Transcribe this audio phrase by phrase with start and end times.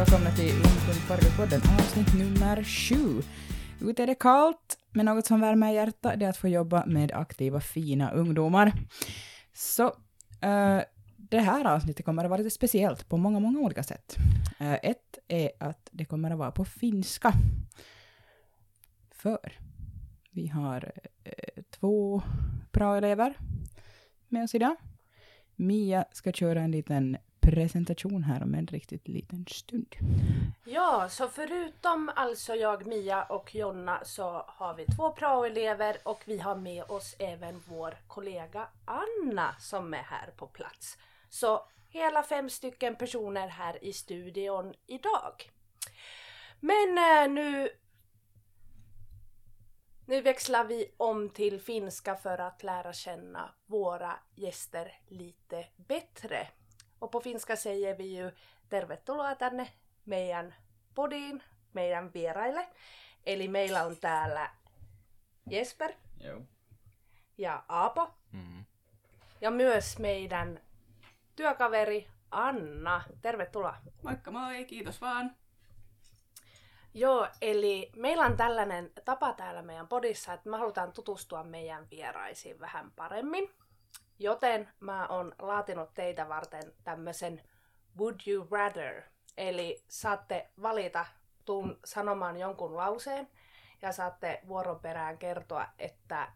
[0.00, 3.22] välkomna till Ungdomsparkpodden avsnitt nummer sju.
[3.80, 7.60] Ute är det kallt, men något som värmer hjärtat är att få jobba med aktiva,
[7.60, 8.72] fina ungdomar.
[9.52, 10.80] Så uh,
[11.16, 14.16] det här avsnittet kommer att vara lite speciellt på många, många olika sätt.
[14.60, 17.32] Uh, ett är att det kommer att vara på finska.
[19.10, 19.52] För
[20.30, 20.92] vi har
[21.26, 22.22] uh, två
[22.72, 23.34] bra elever
[24.28, 24.76] med oss idag.
[25.56, 27.16] Mia ska köra en liten
[27.50, 29.96] presentation här om en riktigt liten stund.
[30.64, 36.38] Ja, så förutom alltså jag, Mia och Jonna så har vi två praoelever och vi
[36.38, 40.98] har med oss även vår kollega Anna som är här på plats.
[41.28, 45.50] Så hela fem stycken personer här i studion idag.
[46.60, 47.68] Men eh, nu
[50.06, 56.48] nu växlar vi om till finska för att lära känna våra gäster lite bättre.
[57.00, 58.30] Och på finska säger vi ju
[58.68, 59.72] tervetuloa tänne
[60.04, 60.54] meidän
[60.94, 62.68] podiin, meidän vieraille.
[63.26, 64.50] Eli meillä on täällä
[65.50, 66.40] Jesper Joo.
[67.38, 68.64] ja Aapo Mm-hmm.
[69.40, 70.60] ja myös meidän
[71.36, 73.02] työkaveri Anna.
[73.22, 73.76] Tervetuloa.
[74.02, 75.36] Moikka moi, kiitos vaan.
[76.94, 82.60] Joo, eli meillä on tällainen tapa täällä meidän podissa, että me halutaan tutustua meidän vieraisiin
[82.60, 83.50] vähän paremmin.
[84.22, 87.42] Joten mä oon laatinut teitä varten tämmöisen
[87.98, 89.02] Would You Rather.
[89.36, 91.06] Eli saatte valita,
[91.44, 93.28] tuun sanomaan jonkun lauseen
[93.82, 96.28] ja saatte vuoron perään kertoa, että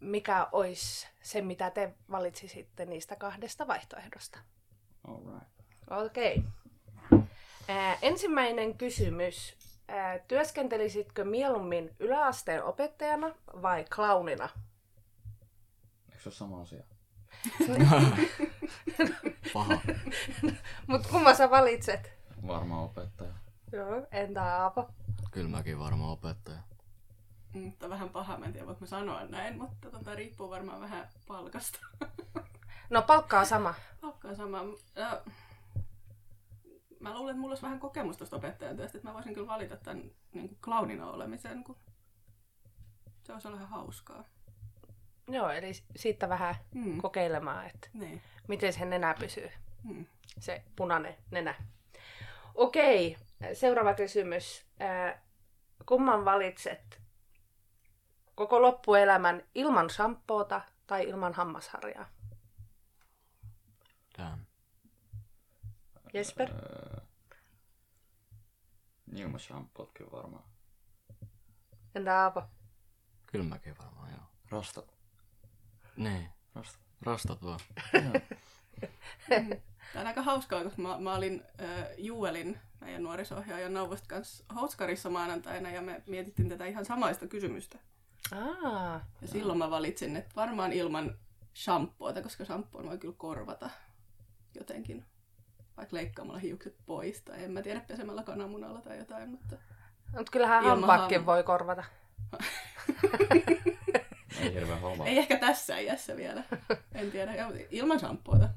[0.00, 4.38] mikä olisi se, mitä te valitsisitte niistä kahdesta vaihtoehdosta.
[5.08, 5.48] All right.
[5.90, 6.42] Okei.
[7.68, 9.56] Ää, ensimmäinen kysymys.
[10.28, 14.48] Työskentelisitkö mieluummin yläasteen opettajana vai clownina?
[16.18, 16.82] Eikö se ole sama asia?
[19.52, 19.80] Paha.
[20.86, 22.12] Mut kumman sä valitset?
[22.46, 23.32] Varmaan opettaja.
[23.72, 24.90] Joo, entä Aapo?
[25.30, 26.58] Kyllä mäkin varmaan opettaja.
[27.52, 31.08] Mutta vähän paha, mä en tiedä voiko mä sanoa näin, mutta tota, riippuu varmaan vähän
[31.26, 31.78] palkasta.
[32.90, 33.74] No palkka on sama.
[34.00, 34.58] Palkka on sama.
[34.94, 35.22] Ja,
[37.00, 39.76] mä luulen, että mulla olisi vähän kokemusta tuosta opettajan työstä, että mä voisin kyllä valita
[39.76, 41.76] tämän niin kuin clownina olemisen, kun
[43.22, 44.24] se olisi olla ihan hauskaa.
[45.28, 47.00] Joo, eli siitä vähän Mm.
[47.00, 48.22] kokeilemaan, että Niin.
[48.48, 49.50] miten se nenä pysyy.
[49.84, 50.06] Mm.
[50.40, 51.54] Se punainen nenä.
[52.54, 53.16] Okei,
[53.52, 54.66] seuraava kysymys.
[55.86, 57.00] Kumman valitset?
[58.34, 62.08] Koko loppuelämän ilman shampoota tai ilman hammasharjaa?
[64.18, 64.44] Damn.
[66.14, 66.50] Jesper?
[66.50, 67.00] Öö,
[69.14, 70.44] ilman shampoot kyllä varmaan.
[71.94, 72.42] Entä Aapo?
[73.26, 74.20] Kyllä mäkin varmaan, joo.
[74.50, 74.97] Rastat.
[75.98, 76.28] Niin.
[76.54, 76.80] Rastat.
[77.02, 77.60] Rastat vaan.
[79.92, 85.10] Tämä on aika hauskaa, koska mä, mä olin äh, Juelin, meidän nuorisohjaajan Nauvosta kanssa Houskarissa
[85.10, 87.78] maanantaina ja me mietittiin tätä ihan samaista kysymystä.
[88.32, 91.18] Aa, Ja silloin mä valitsin, että varmaan ilman
[91.54, 93.70] shampoota, koska shampoon voi kyllä korvata
[94.54, 95.04] jotenkin.
[95.76, 99.56] Vaikka leikkaamalla hiukset pois tai en mä tiedä pesemällä kananmunalla tai jotain, mutta
[100.16, 101.84] mutta kyllähän hampaakin ham- voi korvata.
[104.40, 105.06] Ei hirveän halvaa.
[105.06, 106.42] ei ehkä tässä iässä vielä.
[106.94, 107.32] En tiedä,
[107.70, 108.48] ilman shampoota.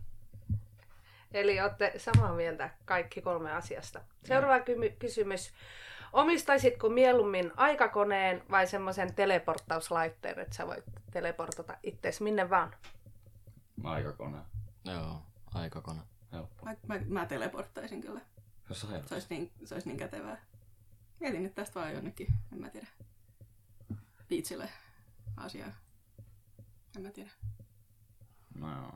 [1.31, 4.01] Eli olette samaa mieltä kaikki kolme asiasta.
[4.23, 5.53] Seuraava kymy- kysymys.
[6.13, 12.75] Omistaisitko mieluummin aikakoneen vai semmoisen teleporttauslaitteen, että sä voit teleportata itseäsi minne vaan?
[13.83, 14.37] Aikakone.
[14.85, 15.21] Joo,
[15.53, 15.99] aikakone.
[16.31, 16.65] Helppo.
[16.65, 18.21] Mä, mä, mä teleporttaisin kyllä.
[18.69, 19.07] Jos ajat.
[19.07, 20.41] Se olisi niin, se olisi niin kätevää.
[21.19, 22.87] Mietin, että tästä vaan jonnekin, en mä tiedä,
[24.29, 24.69] biitsille
[25.37, 25.71] asiaa.
[26.95, 27.31] En mä tiedä.
[28.55, 28.93] No joo.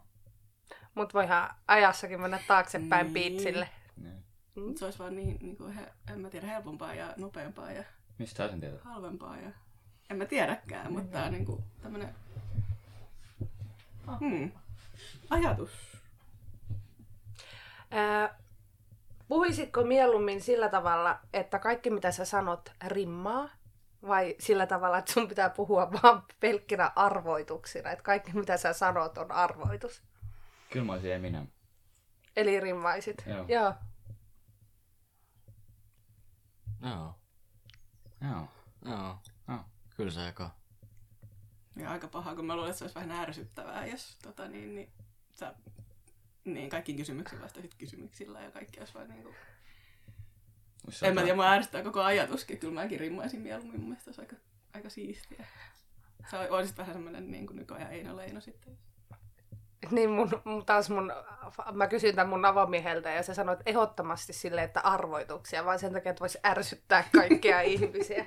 [0.95, 3.13] Mut voihan ajassakin mennä taaksepäin Niin.
[3.13, 3.69] biitsille.
[3.97, 4.25] Niin.
[4.55, 7.83] Mut se olisi vaan niin, niin kuin he, en mä tiedä, helpompaa ja nopeampaa ja
[8.17, 8.81] Mistä sen tiedät?
[8.81, 9.51] halvempaa ja
[10.09, 12.15] en mä tiedäkään, mutta tää on niinku tämmönen
[14.19, 14.51] hmm.
[15.29, 15.71] ajatus.
[17.91, 18.37] Ää,
[19.27, 23.49] puhuisitko mieluummin sillä tavalla, että kaikki mitä sä sanot rimmaa?
[24.07, 27.91] Vai sillä tavalla, että sun pitää puhua vaan pelkkinä arvoituksina?
[27.91, 30.03] Että kaikki mitä sä sanot on arvoitus.
[30.69, 31.47] Kyllä mä olisin Eminem.
[32.35, 33.23] Eli rimmaisit.
[33.25, 33.45] Joo.
[33.47, 33.73] Joo.
[36.81, 37.15] Joo.
[38.21, 38.47] Joo.
[38.85, 39.17] Joo.
[39.47, 39.59] Joo.
[39.97, 40.51] Kyllä se eka.
[41.75, 44.91] Ja aika paha, kun mä luulen, että se olisi vähän ärsyttävää, jos tota, niin, niin,
[45.33, 45.55] sä,
[46.45, 49.29] niin kaikki kysymyksiä vastasit kysymyksillä ja kaikki olisi vaan niinku...
[49.29, 49.54] Vois
[50.89, 52.57] se En mä tiedä, mua ärsyttää koko ajatuskin.
[52.57, 53.79] Kyllä mäkin rimmaisin mieluummin.
[53.79, 54.35] Mun mielestä se olisi aika,
[54.73, 55.45] aika siistiä.
[56.31, 58.77] Sä olisit vähän semmoinen niin kuin nykyajan Eino Leino sitten.
[59.91, 60.29] Niin mun,
[60.65, 61.13] taas mun,
[61.73, 65.93] mä kysyin tämän mun avomieheltä ja se sanoi, että ehdottomasti sille, että arvoituksia, vaan sen
[65.93, 68.25] takia, että voisi ärsyttää kaikkia ihmisiä.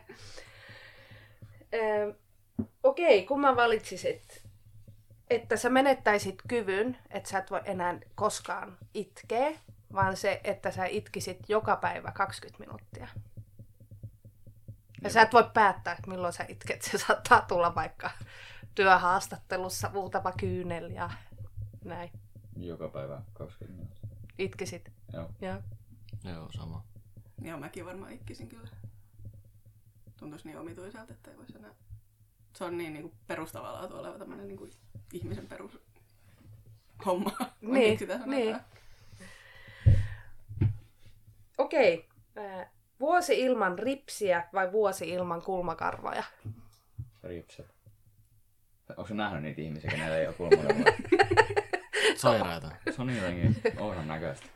[1.75, 2.15] Ö,
[2.83, 4.43] Okei, kun mä valitsisit,
[5.31, 9.51] että sä menettäisit kyvyn, että sä et voi enää koskaan itkeä,
[9.93, 13.09] vaan se, että sä itkisit joka päivä 20 minuuttia.
[15.03, 16.83] Ja sä et voi päättää, että milloin sä itket.
[16.83, 18.11] Se saattaa tulla vaikka
[18.75, 21.11] työhaastattelussa muutama kyynel ja
[21.85, 22.11] näin.
[22.57, 24.09] Joka päivä 20 minuuttia.
[24.39, 24.93] Itkisit.
[25.13, 25.31] Joo.
[25.41, 25.63] Ja.
[26.25, 26.85] Joo, sama.
[27.43, 28.69] Joo, mäkin varmaan ikkisin kyllä.
[30.17, 31.71] Tuntuisi niin omituiselta, että ei voisi enää...
[32.53, 34.71] Se on niin, niin kuin perustavaa laatua oleva tämmöinen niin kuin
[35.13, 35.81] ihmisen perus
[37.07, 37.33] homma.
[37.61, 38.57] Niin, niin.
[41.59, 42.09] Okei.
[42.37, 42.71] Ää,
[43.01, 46.25] Vuosi ilman ripsiä vai vuosi ilman kulmakarvoja?
[47.23, 47.67] Ripset.
[48.97, 50.93] Onko nähnyt niitä ihmisiä, kenellä ei ole kulmakarvoja?
[52.17, 52.71] Sairaita.
[52.91, 54.47] Se on jotenkin oudan näköistä.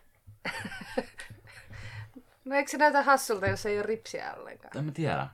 [2.45, 4.79] No eikö se näytä hassulta, jos ei ole ripsiä ollenkaan?
[4.79, 5.29] En mä tiedä.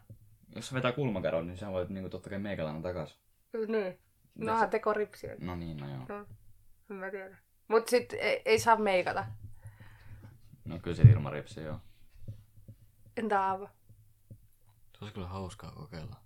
[0.54, 3.20] Jos sä vetää kulmakarvon, niin sä voit niinku totta kai meikälana takas.
[3.68, 3.98] Niin.
[4.34, 5.36] Nohan teko ripsiä.
[5.40, 6.04] No niin, no joo.
[6.08, 6.26] No,
[6.90, 7.38] en mä tiedä.
[7.68, 9.26] Mut sit ei, ei saa meikata.
[10.68, 11.80] No kyllä se ilman ripsiä joo.
[13.16, 13.68] Entä Aavo?
[14.98, 16.16] Se olisi kyllä hauskaa kokeilla.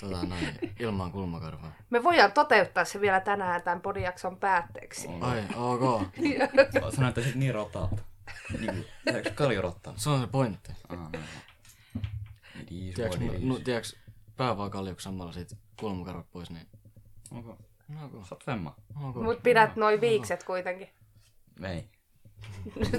[0.00, 1.72] Tota noin, ilman kulmakarvaa.
[1.90, 5.08] Me voidaan toteuttaa se vielä tänään tämän podijakson päätteeksi.
[5.08, 5.22] On.
[5.22, 6.02] Ai, ok.
[6.94, 8.02] Sä näyttäisit niin rotalta.
[8.60, 9.94] Niinku, eikö kalju rottaa?
[9.96, 10.72] Se on se pointti.
[10.88, 11.10] Ah, no,
[12.66, 13.58] Tiedätkö, no,
[14.36, 16.66] pää vaan kaljuksi samalla sit kulmakarvat pois, niin...
[17.30, 17.58] Onko?
[17.88, 18.26] No, ok.
[18.26, 18.76] Sä oot femma.
[19.02, 19.16] ok.
[19.16, 20.88] Mut pidät noin viikset kuitenkin.
[21.62, 21.88] Ei.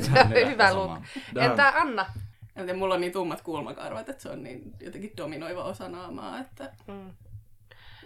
[0.02, 0.92] Se on hyvä look.
[1.42, 2.06] Entä Anna?
[2.56, 6.40] En tiedä, mulla on niin tummat kulmakarvat, että se on niin jotenkin dominoiva osa naamaa,
[6.40, 7.14] että Mm.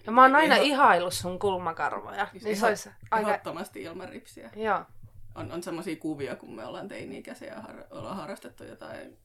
[0.08, 2.28] No mä oon aina Ihan- ihaillut sun kulmakarvoja.
[2.32, 3.30] Siis Niin se olisi aika...
[3.30, 4.50] ehdottomasti ilman ripsiä.
[4.56, 4.86] Joo.
[5.36, 9.18] On, on semmoisia kuvia, kun me ollaan teini-ikäisiä ja har, ollaan harrastettu jotain,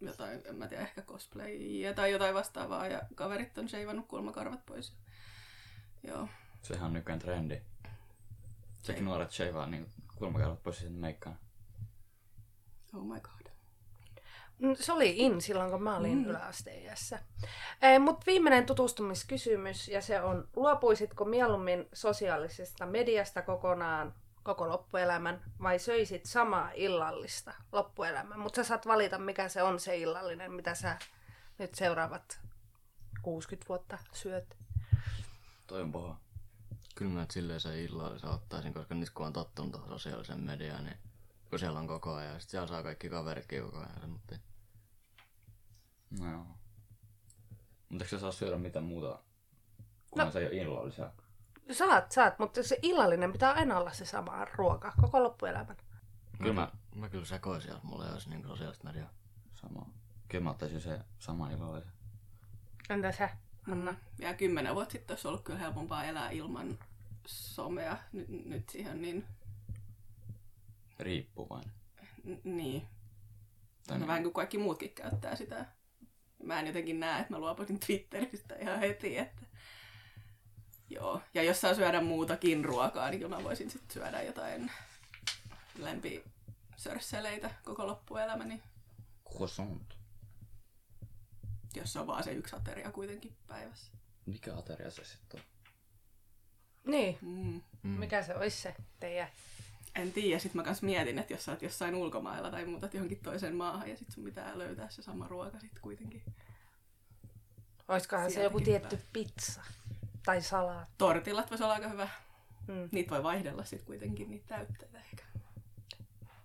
[0.00, 4.96] jotain, en mä tiedä, ehkä cosplayia tai jotain vastaavaa, ja kaverit on sheivannut kulmakarvat pois.
[6.06, 6.28] Joo.
[6.62, 7.60] Sehän on nykyään trendi.
[8.82, 9.86] Sekin nuoret sheivaa niin
[10.22, 11.38] kulmakarvat pois sitten meikkaan.
[12.94, 13.52] Oh my god.
[14.58, 16.24] Mm, Se oli in silloin, kun mä olin mm.
[16.24, 16.30] Mm.
[16.30, 17.18] yläasteiässä.
[17.82, 25.78] Eh, Mutta viimeinen tutustumiskysymys, ja se on, luopuisitko mieluummin sosiaalisesta mediasta kokonaan koko loppuelämän, vai
[25.78, 28.38] söisit samaa illallista loppuelämän?
[28.40, 30.98] Mutta sä saat valita, mikä se on se illallinen, mitä sä
[31.58, 32.40] nyt seuraavat
[33.22, 34.56] 60 vuotta syöt.
[35.66, 36.20] Toi on paha.
[36.94, 40.96] Kyllä mä silleen se illallisen ottaisin, koska nyt kun on tottunut tuohon sosiaaliseen mediaan, niin
[41.50, 44.10] kun siellä on koko ajan, ja sit siellä saa kaikki kaveritkin koko ajan.
[44.10, 44.36] Mutta
[46.20, 46.46] No joo.
[47.88, 49.22] Mutta eikö sä saa syödä mitään muuta,
[50.10, 50.32] kunhan no.
[50.32, 51.10] se ei ole illallisia?
[51.72, 55.76] Saat, saat, mutta se illallinen pitää aina olla se sama ruoka koko loppuelämän.
[56.38, 59.10] Kyllä mä, mä kyllä sekoisin, jos mulla ei olisi niin sosiaalista mediaa.
[59.54, 59.86] sama.
[60.28, 61.92] Kyllä mä ottaisin se sama illallisen.
[62.90, 63.28] Entä sä,
[63.70, 63.92] Anna?
[63.92, 63.98] Mm.
[64.18, 66.78] Ja kymmenen vuotta sitten olisi ollut kyllä helpompaa elää ilman
[67.26, 67.96] somea.
[68.12, 69.24] Nyt, nyt siihen niin,
[70.98, 71.72] Riippuvainen.
[72.24, 72.88] n- niin.
[73.86, 75.66] Tai No vähän kuin kaikki muutkin käyttää sitä.
[76.42, 79.42] Mä en jotenkin näe, että mä luopuisin Twitteristä ihan heti, että
[80.90, 84.70] Joo, ja jos saa syödä muutakin ruokaa, niin kyllä mä voisin sitten syödä jotain
[85.78, 88.62] lempisörsseleitä koko loppuelämäni,
[89.32, 89.94] Croissant.
[91.80, 93.92] Jos se on vaan se yksi ateria kuitenkin päivässä.
[94.26, 95.46] Mikä ateria se sitten on?
[96.92, 97.60] Niin, Mm.
[97.82, 97.90] Mm.
[97.90, 99.28] mikä se olisi se teidän?
[99.94, 103.20] En tiedä, sit mä kans mietin, että jos sä oot jossain ulkomailla tai muutat johonkin
[103.22, 106.22] toiseen maahan ja sit sun pitää löytää se sama ruoka sit kuitenkin.
[107.88, 109.62] Olisikohan se joku tietty pizza
[110.24, 110.94] tai salaatti?
[110.98, 112.08] Tortillat voisi olla aika hyvä.
[112.68, 112.88] Mm.
[112.92, 115.24] Niitä voi vaihdella sit kuitenkin, niitä täytteitä ehkä.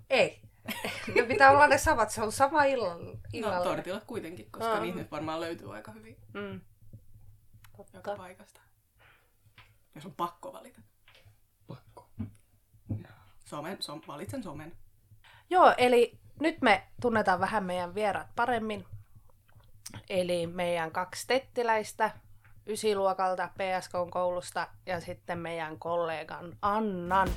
[0.10, 0.42] Ei.
[1.16, 3.04] ne pitää olla ne samat, se on sama illalla.
[3.04, 3.64] No, illalla.
[3.64, 4.80] tortillat kuitenkin, koska Aa.
[4.80, 6.62] niitä nyt varmaan löytyy aika hyvin Mm.
[7.78, 8.16] joka Totta.
[8.18, 8.62] paikasta.
[9.96, 10.82] Jos on pakko valita.
[11.68, 12.10] Pakko.
[13.46, 14.76] Somen, som, valitsen somen.
[15.50, 18.86] Joo, eli nyt me tunnetaan vähän meidän vieraat paremmin.
[20.10, 22.12] Eli meidän kaksi tettiläistä
[22.68, 27.30] ysiluokalta PSK-koulusta ja sitten meidän kollegan Annan.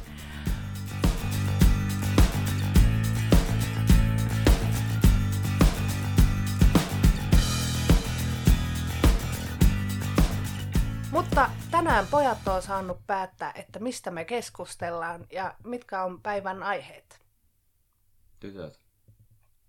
[11.11, 17.21] Mutta tänään pojat on saanut päättää, että mistä me keskustellaan ja mitkä on päivän aiheet.
[18.41, 18.81] Tytöt.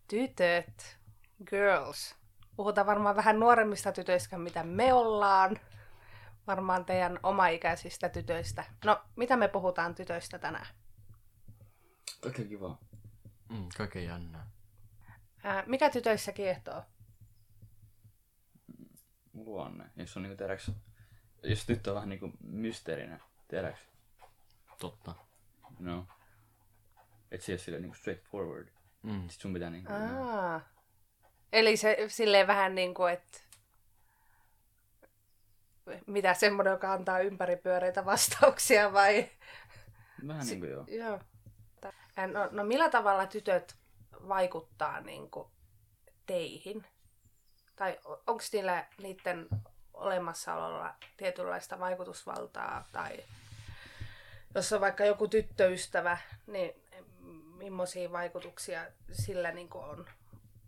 [0.07, 0.97] Tytöt,
[1.47, 2.15] girls.
[2.55, 5.59] Puhutaan varmaan vähän nuoremmista tytöistä, mitä me ollaan.
[6.47, 8.63] varmaan teidän omaikäisistä tytöistä.
[8.85, 10.67] No, mitä me puhutaan tytöistä tänään?
[12.21, 12.77] Kaikki kiva.
[13.49, 14.49] Mm, kaiken jännää.
[15.43, 16.83] Ää, mikä tytöissä kiehtoo?
[19.33, 19.85] Luonne.
[19.95, 20.71] Jos on niinku tiedäks,
[21.43, 23.81] jos tyttö on vähän niinku mysteerinen, tiedäks?
[24.79, 25.15] Totta.
[25.79, 26.07] No.
[27.31, 28.67] Et se ole silleen niinku straightforward.
[29.03, 29.29] Mm.
[29.29, 29.93] Sit sun pitää niinku...
[29.93, 30.61] Aa.
[31.51, 33.39] Eli se silleen vähän niin kuin, että
[36.07, 39.29] mitä semmoinen, joka antaa ympäripyöreitä vastauksia vai?
[40.27, 40.85] Vähän niinku joo.
[40.87, 41.19] Joo.
[42.17, 43.75] Ää, No, no millä tavalla tytöt
[44.27, 45.47] vaikuttaa niin kuin
[46.25, 46.85] teihin?
[47.75, 49.47] Tai onko niillä niiden
[50.01, 52.85] olemassaololla tietynlaista vaikutusvaltaa?
[52.91, 53.23] Tai
[54.55, 56.17] jos on vaikka joku tyttöystävä,
[56.47, 56.73] niin
[57.57, 60.05] millaisia vaikutuksia sillä niin kuin on?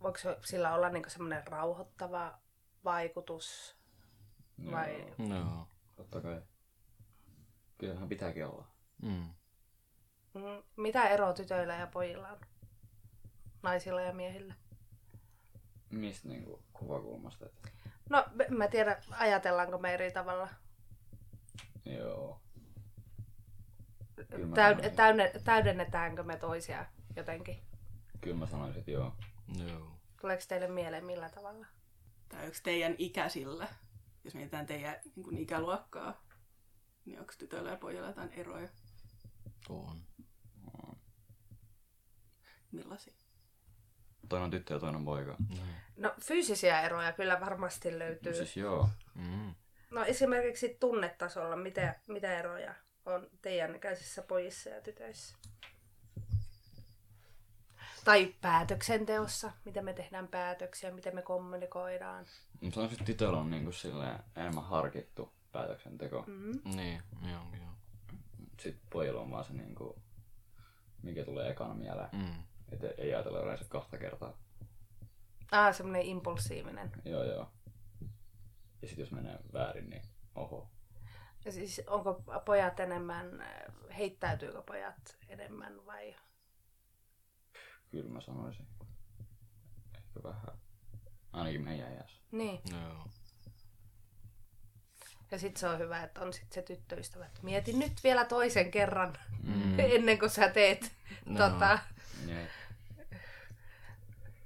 [0.01, 2.37] Voiko sillä olla niin semmoinen rauhoittava
[2.83, 3.75] vaikutus?
[4.71, 5.13] Vai?
[5.29, 5.67] Joo.
[5.95, 6.41] Totta kai.
[7.77, 8.67] Kyllähän pitääkin olla.
[9.01, 9.29] Mm.
[10.33, 12.39] Mm, Mitä eroa tytöillä ja pojilla on?
[13.63, 14.53] Naisilla ja miehillä?
[15.89, 17.45] Mistä niinku kuvakulmasta?
[17.45, 17.73] Et...
[18.09, 20.49] No, mä tiedän, ajatellaanko me eri tavalla.
[21.85, 22.41] Joo.
[24.55, 27.63] Täyd- täyne- täydennetäänkö me toisia jotenkin?
[28.21, 29.15] Kyllä mä sanoisin, että joo.
[29.67, 29.99] Joo.
[30.21, 31.65] Tuleeko teille mieleen millä tavalla?
[32.29, 33.67] Tai onko teidän ikäisillä,
[34.23, 36.23] jos mietitään teidän niin kuin ikäluokkaa,
[37.05, 38.69] niin onko tytöillä ja pojilla jotain eroja?
[39.69, 40.01] On.
[42.71, 43.13] Millaisia?
[44.29, 45.35] Toinen on tyttö ja toinen on poika.
[45.49, 45.75] Niin.
[45.97, 48.31] No fyysisiä eroja kyllä varmasti löytyy.
[48.31, 48.89] No siis joo.
[49.15, 49.55] Mm.
[49.91, 52.75] No esimerkiksi tunnetasolla, mitä, mitä eroja
[53.05, 55.35] on teidän ikäisissä pojissa ja tytöissä?
[58.03, 62.25] Tai päätöksenteossa, miten me tehdään päätöksiä, miten me kommunikoidaan.
[62.61, 66.23] Mutta sanoisin, että tytöllä on niinku silleen enemmän harkittu päätöksenteko.
[66.27, 66.75] Mm.
[66.75, 67.71] Niin, joo, joo.
[68.59, 70.01] Sitten pojilla on vaan se niinku,
[71.01, 72.09] mikä tulee ekana mieleen.
[72.13, 72.43] Mm.
[72.73, 74.37] Että ei ajatella yleensä kahta kertaa.
[75.51, 76.91] Ah, semmoinen impulsiivinen.
[77.05, 77.51] Joo joo.
[78.81, 80.01] Ja sitten jos menee väärin, niin
[80.35, 80.71] oho.
[81.45, 83.45] Ja siis onko pojat enemmän,
[83.97, 86.15] heittäytyykö pojat enemmän vai?
[87.91, 88.67] Kyllä mä sanoisin.
[89.97, 90.57] Ehkä vähän.
[91.33, 92.21] Ainakin meidän iässä.
[92.31, 92.61] Niin.
[92.71, 93.07] Joo.
[95.31, 97.25] Ja sitten se on hyvä, että on sitten se tyttöystävä.
[97.25, 99.79] että Mieti nyt vielä toisen kerran Mm.
[99.95, 100.91] ennen kuin sä teet
[101.25, 101.49] No.
[101.49, 101.79] tota,
[102.27, 102.49] Jep.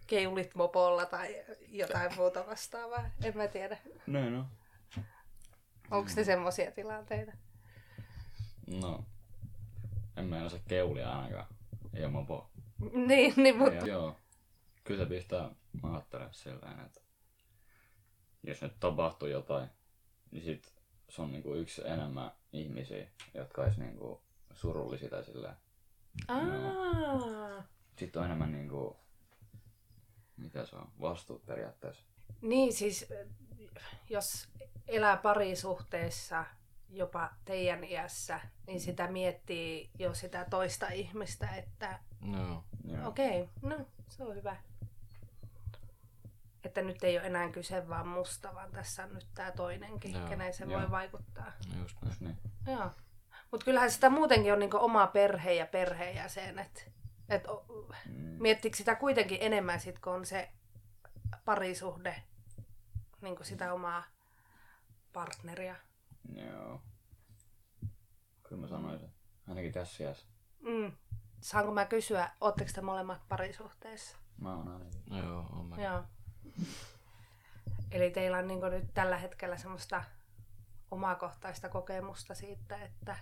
[0.08, 3.10] Keulit mopolla tai jotain muuta vastaavaa.
[3.24, 3.78] En mä tiedä.
[4.08, 4.46] No no.
[5.92, 7.32] Onko ne semmoisia tilanteita?
[8.68, 9.06] No.
[10.18, 11.48] En mä osaa keulia ainakaan.
[11.94, 12.50] Ei oo mopo.
[13.08, 13.74] Niin, niin mutta...
[13.74, 14.16] Ja, joo.
[14.84, 15.50] Kyllä se pistää
[15.84, 17.02] mä ajattelen silleen, että
[18.44, 19.70] jos nyt tapahtuu jotain,
[20.32, 20.74] niin sit
[21.10, 24.24] se on niinku yksi enemmän ihmisiä, jotka olisi niinku
[24.54, 25.56] surullisia tai silleen.
[26.28, 27.64] Aa.
[27.98, 28.98] Sitten on enemmän niinku,
[30.38, 32.03] mitä se on, vastuut periaatteessa.
[32.41, 33.13] Niin siis,
[34.10, 34.48] jos
[34.88, 36.46] elää parisuhteessa
[36.89, 42.00] jopa teidän iässä, niin sitä miettii jo sitä toista ihmistä, että
[42.34, 42.63] Joo.
[42.84, 43.08] Joo.
[43.08, 44.56] okei, okay, no se on hyvä.
[46.63, 50.27] Että nyt ei ole enää kyse vaan musta, vaan tässä on nyt tämä toinenkin, Joo,
[50.27, 50.79] kenen se joo.
[50.79, 51.51] voi vaikuttaa.
[51.79, 51.98] Just.
[52.06, 52.38] Just niin.
[52.65, 52.91] Joo.
[53.51, 56.91] Mutta kyllähän sitä muutenkin on niinku oma perhe ja perheenjäsenet.
[57.29, 57.65] Et o-
[58.05, 58.13] Mm.
[58.39, 60.50] miettikö sitä kuitenkin enemmän sit, kun on se
[61.46, 62.24] parisuhde,
[63.22, 64.03] niinku sitä omaa
[65.13, 65.75] partneria.
[66.34, 66.81] Joo.
[68.50, 69.13] Kyllä mä sanoisin.
[69.48, 70.27] Ainakin tässä iässä.
[70.60, 70.91] Mm.
[71.41, 74.17] Saanko mä kysyä, ootteko te molemmat parisuhteessa?
[74.41, 75.01] Mä oon ainakin.
[75.17, 75.75] Joo, on mä.
[75.84, 76.03] Joo.
[77.91, 80.03] Eli teillä on niinku nyt tällä hetkellä semmoista
[80.91, 83.17] omakohtaista kokemusta siitä, että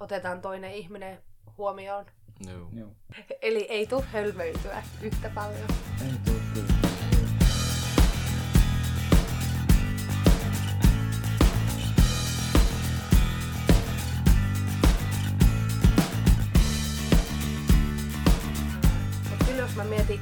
[0.00, 1.22] otetaan toinen ihminen
[1.58, 2.06] huomioon.
[2.46, 2.68] Joo.
[2.72, 2.90] Joo.
[3.42, 5.68] Eli ei tule hölmöityä yhtä paljon.
[6.02, 6.70] Ei kyllä.
[19.56, 20.20] Jos mä mietin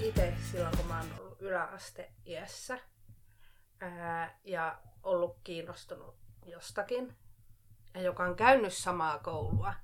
[0.00, 2.78] itse silloin, kun mä oon ollut yläasteiässä
[3.80, 7.16] ää, ja ollut kiinnostunut jostakin,
[7.94, 9.74] ja joka on käynyt samaa koulua,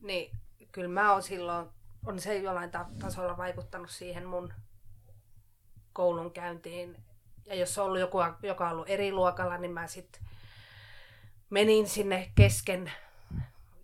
[0.00, 0.36] niin
[0.72, 1.68] kyllä mä oon silloin,
[2.06, 4.52] on se jollain ta- tasolla vaikuttanut siihen mun
[5.92, 6.96] koulun käyntiin.
[7.46, 10.22] Ja jos on ollut joku, joka on ollut eri luokalla, niin mä sitten
[11.50, 12.92] menin sinne kesken,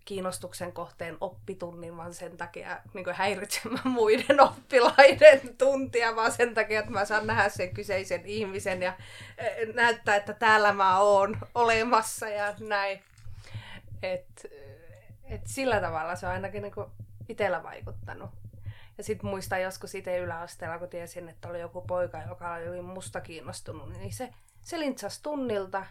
[0.05, 6.91] kiinnostuksen kohteen oppitunnin, vaan sen takia niin häiritsemään muiden oppilaiden tuntia, vaan sen takia, että
[6.91, 8.93] mä saan nähdä sen kyseisen ihmisen ja
[9.37, 13.03] eh, näyttää, että täällä mä oon olemassa ja näin.
[14.03, 14.45] Et,
[15.27, 16.73] et sillä tavalla se on ainakin niin
[17.29, 18.29] itsellä vaikuttanut.
[18.97, 23.21] Ja sitten muistan joskus itse yläasteella, kun tiesin, että oli joku poika, joka oli musta
[23.21, 25.85] kiinnostunut, niin se, se lintsasi tunnilta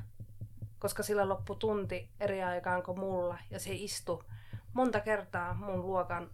[0.78, 4.24] koska sillä loppu tunti eri aikaan kuin mulla, ja se istui
[4.72, 6.30] monta kertaa mun luokan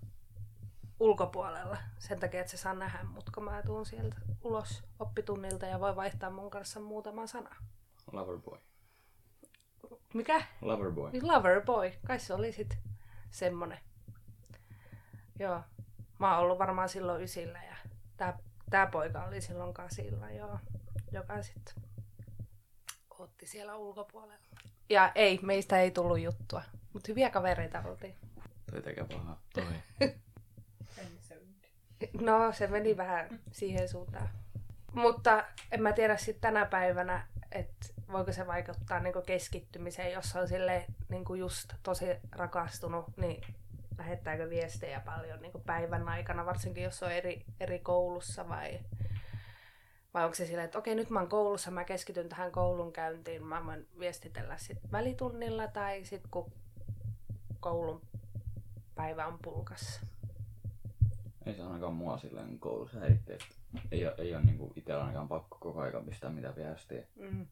[1.01, 5.81] ulkopuolella sen takia, että se saa nähdä mut, kun mä tuun sieltä ulos oppitunnilta ja
[5.81, 7.57] voi vaihtaa mun kanssa muutama sana.
[8.13, 8.59] Loverboy.
[10.15, 10.43] Mikä?
[10.61, 11.11] Loverboy.
[11.23, 11.93] Loverboy.
[12.07, 12.79] Kai se oli sit
[13.33, 13.79] semmonen.
[15.39, 15.62] Joo.
[16.19, 17.77] Mä oon ollut varmaan silloin ysillä ja
[18.17, 18.39] tää,
[18.71, 20.59] tää poika oli silloin kasilla, joo.
[21.12, 21.75] Joka sitten
[23.19, 24.47] otti siellä ulkopuolella.
[24.91, 26.62] Ja ei, meistä ei tullut juttua.
[26.93, 28.15] Mutta hyviä kavereita oltiin.
[28.71, 29.43] Toi tekee pahaa.
[29.55, 29.65] Toi.
[32.21, 34.29] No, se meni vähän siihen suuntaan.
[34.93, 40.49] Mutta en mä tiedä sitten tänä päivänä, että voiko se vaikuttaa niinku keskittymiseen, jos on
[40.49, 43.55] sille niinku just tosi rakastunut, niin
[43.99, 48.81] lähettääkö viestejä paljon niinku päivän aikana, varsinkin jos on eri, eri koulussa vai
[50.15, 53.45] vai onko se silleen, että okei, nyt mä oon koulussa, mä keskityn tähän koulun käyntiin,
[53.45, 56.53] mä voin viestitellä sitten välitunnilla tai sitten kun
[57.61, 58.01] koulun
[58.95, 60.01] päivä on pulkassa.
[61.47, 63.47] Ei se ainakaan mua silleen koulussa häiritti, että
[63.91, 67.03] ei, ole, ei ole niinku itsellä ainakaan pakko koko ajan pistää mitä viestiä.
[67.17, 67.47] Mm.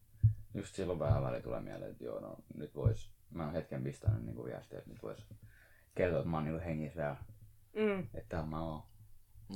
[0.53, 4.23] Just silloin vähän väli tulee mieleen, että joo, no nyt vois, mä oon hetken pistänyt
[4.25, 5.25] niinku viestiä, että nyt vois
[5.95, 7.15] kertoa, että mä oon niinku hengissä vielä,
[7.73, 8.07] Mm.
[8.13, 8.83] että mä oon.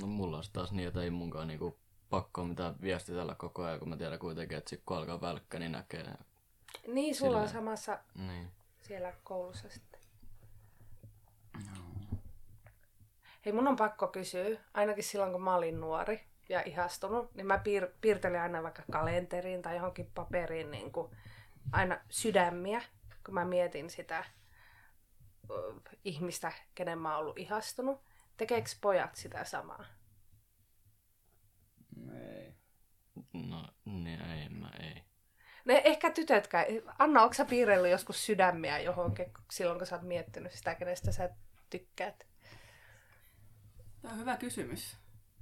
[0.00, 1.78] No mulla on taas niin, että ei munkaan niinku
[2.10, 5.72] pakko mitään viestitellä koko ajan, kun mä tiedän kuitenkin, että sit kun alkaa välkkä, niin
[5.72, 6.04] näkee.
[6.86, 7.64] Niin, sulla on Silleen.
[7.64, 8.50] samassa Niin.
[8.82, 10.00] siellä koulussa sitten.
[13.44, 17.56] Hei, mun on pakko kysyä, ainakin silloin kun mä olin nuori ja ihastunut, niin mä
[17.56, 21.16] piir- piirtelin aina vaikka kalenteriin tai johonkin paperiin niin kuin
[21.72, 22.82] aina sydämiä,
[23.24, 24.24] kun mä mietin sitä
[26.04, 28.04] ihmistä, kenen mä oon ollut ihastunut.
[28.36, 29.84] Tekeekö pojat sitä samaa?
[32.14, 32.54] Ei.
[33.32, 35.02] No, niin ei, mä ei.
[35.64, 36.66] Ne ehkä tytötkään.
[36.98, 41.30] Anna, onko sä piirrellyt joskus sydämiä johonkin silloin, kun sä oot miettinyt sitä, kenestä sä
[41.70, 42.26] tykkäät?
[44.02, 44.96] Tämä on hyvä kysymys.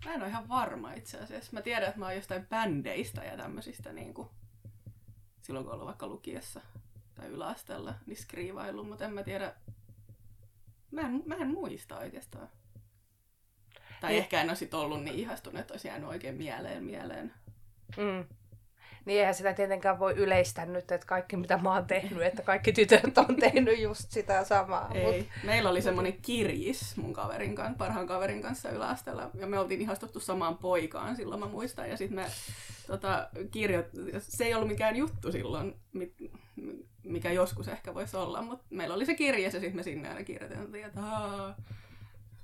[0.05, 1.53] Mä en ole ihan varma itse asiassa.
[1.53, 4.29] Mä tiedän, että mä oon jostain bändeistä ja tämmöisistä niin kuin,
[5.43, 6.61] silloin kun ollut vaikka lukiessa
[7.15, 9.55] tai yläasteella, niin skriivailu, mutta en mä tiedä.
[10.91, 12.49] Mä en, mä en muista oikeastaan.
[14.01, 14.19] Tai Niin.
[14.23, 17.35] ehkä en ole sit ollut niin ihastunut, että olisi jäänyt oikein mieleen mieleen.
[17.97, 18.37] Mm.
[19.05, 22.73] Niin eihän sitä tietenkään voi yleistää nyt, että kaikki mitä mä oon tehnyt, että kaikki
[22.73, 24.91] tytöt on tehnyt just sitä samaa.
[24.95, 25.21] Ei.
[25.23, 29.81] Mut, Meillä oli semmoinen kirjis mun kaverin kanssa, parhaan kaverin kanssa yläasteella, ja me oltiin
[29.81, 31.91] ihastuttu samaan poikaan silloin, mä muistan.
[31.91, 32.27] Ja sitten me
[32.87, 33.87] tota, kirjoit...
[34.19, 36.15] Se ei ollut mikään juttu silloin, mi-
[36.57, 40.09] mi- mikä joskus ehkä voisi olla, mutta meillä oli se kirje, ja sitten me sinne
[40.09, 41.55] aina kirjoitettiin, että "Aa,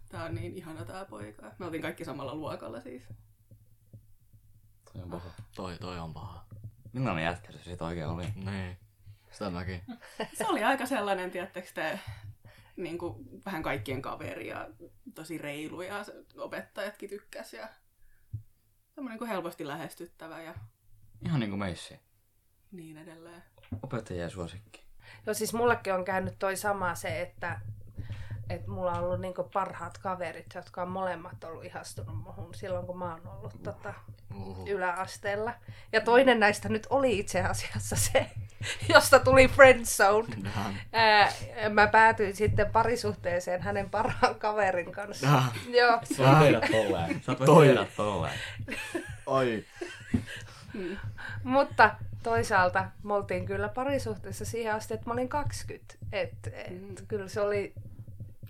[0.08, 1.52] tää on niin ihana tää poika.
[1.58, 3.02] Me oltiin kaikki samalla luokalla siis.
[4.92, 5.30] Toi on paha.
[5.56, 6.44] Toi, toi on paha.
[6.92, 8.24] Millainen jätkä se sit oikein oli?
[8.34, 8.76] Niin.
[9.30, 9.82] Sitä mäkin.
[10.38, 12.00] Se oli aika sellainen, tiedättekö te,
[12.76, 14.68] niin kuin vähän kaikkien kaveri ja
[15.14, 17.68] tosi reilu ja se- opettajatkin tykkäs ja
[18.94, 20.54] semmoinen kuin helposti lähestyttävä ja
[21.24, 22.00] Ihan niinku meissi.
[22.72, 23.42] niin edelleen.
[23.82, 24.84] Opettajien suosikki.
[25.26, 27.60] joo, siis mullekin on käynyt toi sama se, että,
[28.50, 32.98] että mulla on ollut niinku parhaat kaverit, jotka on molemmat ollut ihastunut muhun silloin, kun
[32.98, 33.94] mä oon ollut tota,
[34.36, 34.66] Uhu.
[34.68, 35.54] yläasteella.
[35.92, 38.26] Ja toinen näistä nyt oli itse asiassa se,
[38.94, 40.28] josta tuli friendzone.
[40.92, 41.32] Ää,
[41.70, 45.26] mä päätyin sitten parisuhteeseen hänen parhaan kaverin kanssa.
[45.26, 45.74] Damn.
[45.74, 45.98] Joo.
[46.16, 47.22] Sä voit tehdä tolleen.
[47.22, 47.66] Sä voit Toi.
[47.66, 48.38] tehdä tolleen.
[49.26, 49.64] Ai.
[51.44, 51.90] Mutta
[52.22, 55.94] toisaalta me oltiin kyllä parisuhteessa siihen asti, että mä olin 20.
[56.12, 56.94] Et, et, Mm.
[57.08, 57.72] Kyllä se oli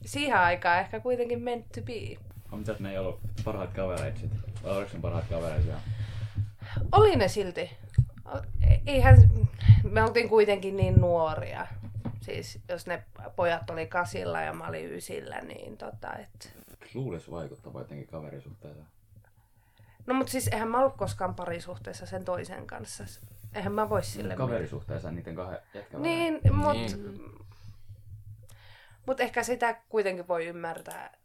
[0.05, 2.17] siihen aikaan ehkä kuitenkin meant to be.
[2.51, 4.31] No mitäs ne ei ollut parhaat kavereit sit?
[4.65, 5.81] Vai oliko ne parhaat kavereit vielä?
[6.93, 7.71] Oli ne silti.
[8.35, 8.43] O-
[8.87, 9.17] Eihän,
[9.83, 11.67] me oltiin kuitenkin niin nuoria.
[12.21, 13.05] Siis jos ne
[13.37, 16.57] pojat oli kasilla ja mä olin ysillä, niin tota, et...
[16.95, 18.87] Luulis vaikuttava jotenkin kaverisuhteeseen.
[20.07, 23.05] No mutta siis eihän mä ollut koskaan parisuhteessa sen toisen kanssa.
[23.55, 27.23] Eihän mä vois sille Kaverisuhteeseen niiden kahden jätkän Niin, mutta Niin.
[29.07, 31.19] Mut ehkä sitä kuitenkin voi ymmärtää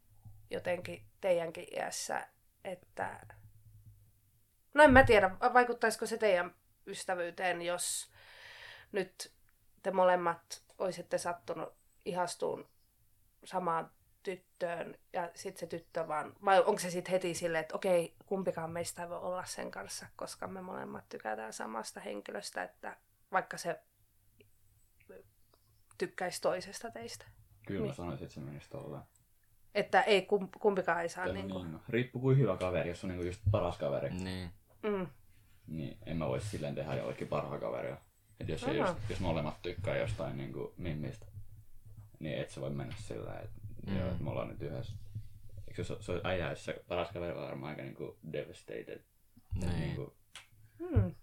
[0.49, 2.27] jotenkin teidänkin iässä,
[2.63, 3.19] että...
[4.73, 6.55] No en mä tiedä, vaikuttaisiko se teidän
[6.87, 8.11] ystävyyteen, jos
[8.91, 9.33] nyt
[9.83, 11.73] te molemmat olisitte sattunut
[12.05, 12.69] ihastuun
[13.43, 13.91] samaan
[14.23, 18.71] tyttöön ja sitten se tyttö vaan, vai onko se sitten heti silleen, että okei, kumpikaan
[18.71, 22.97] meistä ei voi olla sen kanssa, koska me molemmat tykätään samasta henkilöstä, että
[23.31, 23.79] vaikka se
[25.97, 27.25] tykkäisi toisesta teistä.
[27.65, 27.95] Kyllä mä Niin.
[27.95, 29.03] sanoisin, että se menisi tolleen.
[29.75, 31.79] Että ei, kum, kumpikaan ei saa Tai niin kuin, niin, no.
[31.89, 34.49] Riippuu kuin hyvä kaveri, jos on niinku just paras kaveri, Niin.
[34.83, 35.07] mm,
[35.67, 37.97] niin en mä voisi silleen tehdä jollekin parhaa kaveria.
[38.39, 41.25] Et jos, ei just, jos molemmat tykkää jostain niinku mimmistä,
[42.19, 43.97] niin et sä voi mennä sillä että Mm.
[43.97, 44.93] joo, et me ollaan nyt yhdessä.
[45.67, 48.89] Eikö se, se äijä, jos se paras kaveri on varmaan aika niinku devastated.
[48.89, 49.05] Et
[49.55, 49.79] Niin.
[49.79, 50.13] Niinku,
[50.79, 51.15] mm,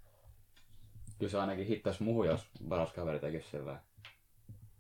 [1.19, 3.73] kyllä se ainakin hittaisi muuhun, jos paras kaveri tekisi sillä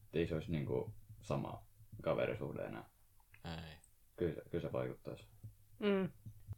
[0.04, 1.62] että ei se olisi niinku sama
[2.02, 2.84] kaverisuhde enää.
[3.44, 3.76] Ei.
[4.16, 5.26] Kyllä, se- kyllä se vaikuttaisi.
[5.78, 6.08] mm,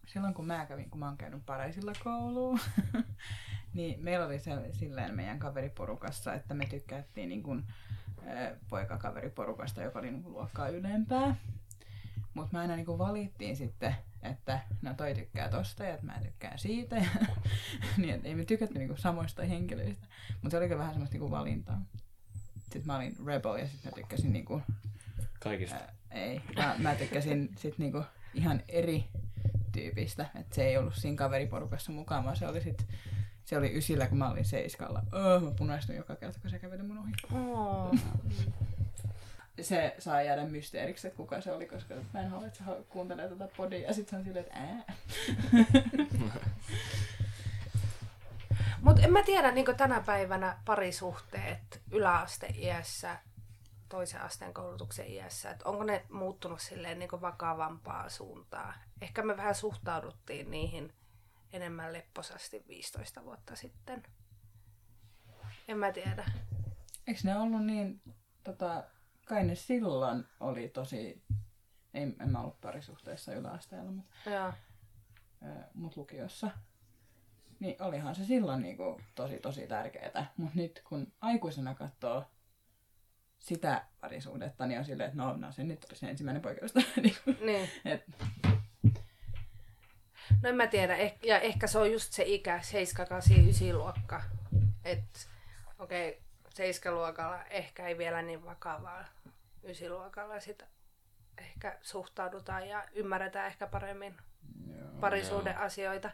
[0.06, 2.60] silloin kun mä kävin, kun mä oon käynyt pareisilla kouluun,
[3.74, 7.64] niin meillä oli se, silleen meidän kaveriporukassa, että me tykkättiin niin kuin,
[8.28, 11.36] äh, poikakaveriporukasta, joka oli niin kuin luokkaa ylempää.
[12.34, 16.18] Mutta me aina niin kuin valittiin sitten, että no toi tykkää tosta ja että mä
[16.22, 16.96] tykkään siitä.
[16.96, 17.08] Ja,
[17.98, 20.06] niin, että ei me tykätty niin kuin samoista henkilöistä.
[20.32, 21.80] Mutta se oli kyllä vähän semmoista niin kuin valintaa.
[22.74, 24.62] Sitten mä olin rebel ja sitten mä tykkäsin niin kuin,
[25.40, 25.76] Kaikista.
[25.76, 26.40] Ää, ei.
[26.56, 28.02] Mä, mä tykkäsin sit niinku
[28.34, 29.04] ihan eri
[29.72, 30.26] tyypistä.
[30.40, 32.86] Että se ei ollut siinä kaveriporukassa mukaan, vaan se oli sit,
[33.44, 35.02] se oli ysillä, kun mä olin seiskalla.
[35.12, 37.12] Oh, mä punaistuin joka kerta, kun se käveli mun ohi.
[37.32, 37.94] oh,
[39.60, 43.28] Se saa jäädä mysteeriksi, että kuka se oli, koska mä en halua, että se kuuntelee
[43.28, 43.86] tätä podia.
[43.86, 44.84] Ja sit se on silleen, että ää.
[48.84, 53.18] Mutta en mä tiedä, niin tänä päivänä parisuhteet yläasteiässä,
[53.88, 58.74] toisen asteen koulutuksen iässä, että onko ne muuttunut silleen niin vakavampaa suuntaa.
[59.00, 60.92] Ehkä me vähän suhtauduttiin niihin
[61.52, 64.02] enemmän lepposasti 15 vuotta sitten.
[65.68, 66.24] En mä tiedä.
[67.06, 68.02] Eikö ne ollut niin,
[68.44, 68.84] tota,
[69.26, 71.22] kai ne silloin oli tosi,
[71.94, 74.14] ei, en mä ollut parisuhteessa yläasteella, mutta
[75.74, 76.50] mut lukiossa.
[77.60, 80.26] Niin olihan se silloin niinku tosi tosi tärkeetä.
[80.36, 82.24] Mutta nyt kun aikuisena katsoo
[83.38, 86.80] sitä parisuhdetta, niin on silleen, että no, no se nyt oli se ensimmäinen poikeusta.
[87.02, 87.70] Niinku, Niin.
[87.84, 88.04] et,
[90.42, 90.96] No en mä tiedä.
[90.96, 94.22] Eh- ja ehkä se on just se ikä, 7, 8, 9 luokka.
[94.84, 95.20] että
[95.78, 96.20] okei, okay,
[96.54, 99.04] 7 luokalla ehkä ei vielä niin vakavaa.
[99.62, 100.66] 9 luokalla sitä
[101.38, 104.16] ehkä suhtaudutaan ja ymmärretään ehkä paremmin
[104.78, 104.88] Joo.
[105.00, 106.10] parisuhdeasioita.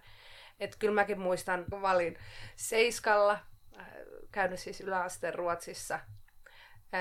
[0.60, 2.18] Että kyllä mäkin muistan, kun mä olin
[2.56, 3.32] Seiskalla,
[3.78, 3.86] äh,
[4.32, 6.00] käynyt siis yläasteen Ruotsissa.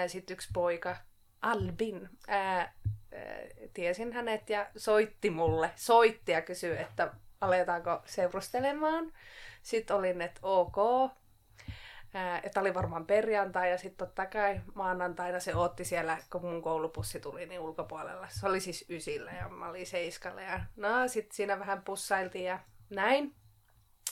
[0.08, 0.96] Sitten yksi poika,
[1.42, 2.74] Albin, ää, ää,
[3.74, 5.72] tiesin hänet ja soitti mulle.
[5.76, 9.14] Soitti ja kysyi, että aletaanko seurustelemaan.
[9.62, 10.78] Sitten olin, että ok.
[12.44, 17.20] Että oli varmaan perjantai ja sitten totta kai maanantaina se otti siellä, kun mun koulupussi
[17.20, 18.28] tuli niin ulkopuolella.
[18.30, 22.60] Se oli siis ysillä ja mä olin seiskalla ja no sitten siinä vähän pussailtiin ja
[22.90, 23.36] näin.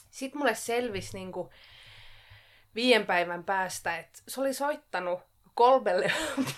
[0.09, 1.51] Sitten mulle selvisi niinku
[2.75, 5.19] viiden päivän päästä, että se oli soittanut
[5.53, 6.11] kolmelle,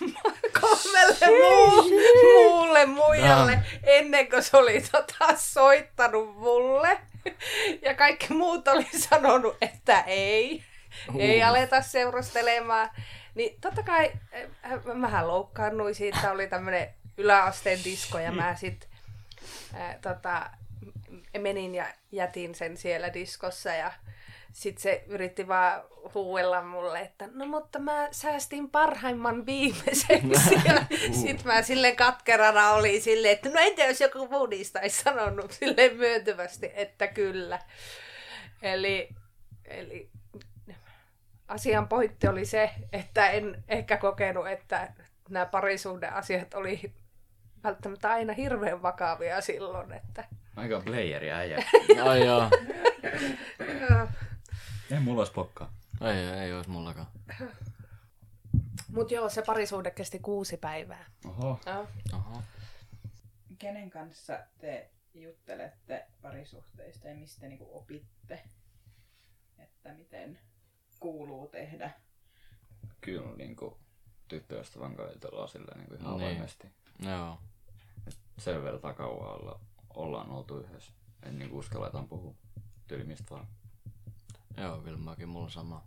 [0.60, 1.90] kolmelle muu,
[2.22, 6.98] muulle muijalle ennen kuin se oli tota, soittanut mulle.
[7.82, 10.64] Ja kaikki muut oli sanonut, että ei,
[11.18, 12.90] ei aleta seurustelemaan.
[13.34, 14.12] Niin totta kai
[14.64, 18.88] äh, mähän loukkaannuin siitä, oli tämmönen yläasteen disko ja mä sit
[19.74, 20.50] äh, tota,
[21.38, 23.92] menin ja jätin sen siellä diskossa ja
[24.52, 25.82] sitten se yritti vaan
[26.14, 30.54] huuella mulle, että no mutta mä säästin parhaimman viimeiseksi.
[30.64, 35.02] Ja sitten mä silleen katkerana oli silleen, että no entä jos joku muu niistä olisi
[35.02, 37.58] sanonut silleen myöntyvästi, että kyllä.
[38.62, 39.08] Eli,
[39.64, 40.10] eli
[41.48, 44.92] asian pointti oli se, että en ehkä kokenut, että
[45.28, 46.92] nämä parisuhdeasiat oli
[47.64, 50.24] välttämättä aina hirveän vakavia silloin, että
[50.56, 51.58] Aika playeri äijä.
[52.04, 52.50] Ai joo.
[54.90, 55.72] Ei mulla olisi pokkaa.
[56.00, 57.06] Ei, ei ois mullakaan.
[58.88, 61.04] Mutta joo, se parisuhde kesti kuusi päivää.
[61.28, 61.60] Oho.
[61.66, 61.88] Joo.
[62.12, 62.42] Oho.
[63.58, 68.42] kenen kanssa te juttelette parisuhteista ja mistä niinku opitte,
[69.58, 70.38] että miten
[71.00, 71.90] kuuluu tehdä?
[73.00, 73.78] Kyllä niinku
[74.28, 76.22] tyttöystävän kanssa jutellaan silleen niinku ihan Niin.
[76.30, 76.68] avoimesti.
[76.98, 77.38] Joo.
[78.38, 79.60] Sen verran kauan olla,
[79.94, 80.92] ollaan oltu yhdessä.
[81.22, 82.34] En niinku uskalletaan puhua
[82.88, 83.46] tylmistä vaan.
[84.56, 85.82] Joo, kyllä mäkin mulla on sama.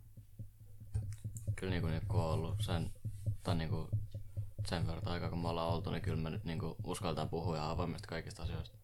[1.56, 2.92] Kyllä niinku, niinku on ollut sen,
[3.44, 3.90] tai niinku
[4.66, 7.72] sen verran aikaa kun me ollaan oltu, niin kyllä me nyt niinku uskaltaan puhua ja
[7.72, 8.78] avoimesti kaikista asioista.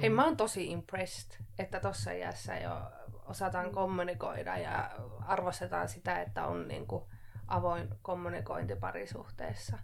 [0.00, 2.90] Hei, mä oon tosi impressed, että tossa iässä jo
[3.26, 4.90] osataan kommunikoida ja
[5.26, 7.08] arvostetaan sitä, että on niinku
[7.48, 9.78] avoin kommunikointi parisuhteessa.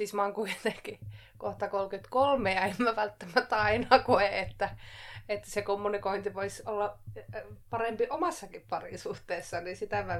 [0.00, 0.98] Siis mä oon kuitenkin
[1.38, 4.76] kohta 33 ja en mä välttämättä aina koe, että,
[5.28, 10.14] että se kommunikointi voisi olla äh, parempi omassakin parisuhteessa, niin sitä mä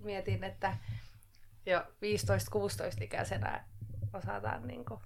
[0.00, 0.76] mietin, että
[1.66, 3.64] jo 15-16-ikäisenä
[4.12, 5.00] osataan niin kuin,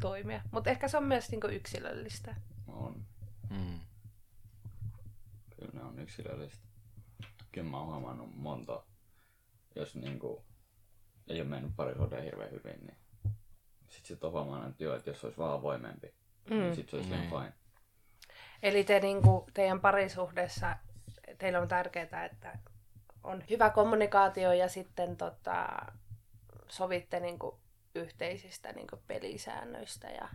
[0.00, 0.40] toimia.
[0.50, 2.34] Mutta ehkä se on myös niin kuin, yksilöllistä.
[2.66, 3.04] On.
[3.50, 3.80] Mm.
[5.56, 6.66] Kyllä ne on yksilöllistä.
[7.52, 8.84] Kyllä mä oon huomannut monta,
[9.74, 10.44] jos niinku
[11.28, 13.05] ei ole mennyt parisuhde hirveän hyvin, niin
[13.96, 16.14] sit sit on huomannut, että joo, että jos olisi vaan avoimempi,
[16.50, 16.56] mm.
[16.56, 17.30] niin sit se olisi ihan Niin.
[17.30, 17.52] fine.
[18.62, 20.76] Eli te niin kuin, teidän parisuhdessa,
[21.38, 22.58] teillä on tärkeää, että
[23.24, 25.66] on hyvä kommunikaatio ja sitten tota,
[26.68, 27.56] sovitte niin kuin,
[27.94, 30.28] yhteisistä niin kuin, pelisäännöistä ja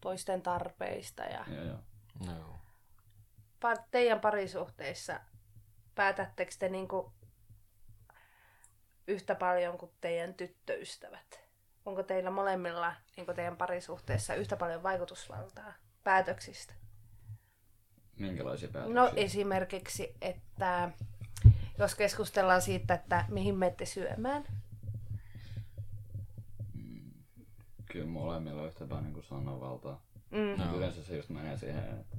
[0.00, 1.22] toisten tarpeista.
[1.22, 1.78] Ja Joo, joo.
[2.26, 2.60] No joo.
[3.64, 5.20] pa- teidän parisuhteissa
[5.94, 7.12] päätättekö te niin kuin,
[9.06, 11.39] yhtä paljon kuin teidän tyttöystävät?
[11.86, 15.72] Onko teillä molemmilla niin kuin teidän parisuhteessa yhtä paljon vaikutusvaltaa
[16.04, 16.74] päätöksistä?
[18.18, 18.94] Minkälaisia päätöksiä?
[19.02, 20.90] No esimerkiksi, että
[21.78, 24.44] jos keskustellaan siitä, että mihin menette syömään.
[27.92, 30.02] Kyllä molemmilla on yhtä paljon niin sananvaltaa.
[30.30, 30.64] Mm.
[30.64, 30.76] No.
[30.76, 32.16] Yleensä se just menee siihen, että